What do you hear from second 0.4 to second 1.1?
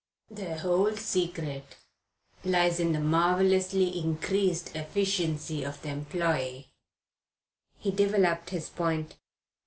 whole